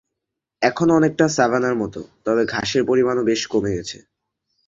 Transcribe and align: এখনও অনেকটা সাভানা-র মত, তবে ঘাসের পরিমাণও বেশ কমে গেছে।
এখনও 0.61 0.93
অনেকটা 0.95 1.25
সাভানা-র 1.29 1.75
মত, 1.75 1.95
তবে 2.25 2.43
ঘাসের 2.45 2.83
পরিমাণও 2.85 3.27
বেশ 3.29 3.41
কমে 3.47 3.71
গেছে। 3.77 3.97